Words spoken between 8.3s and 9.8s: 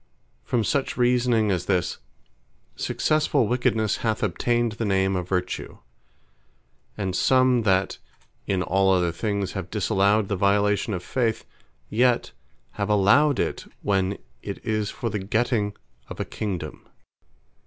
in all other things have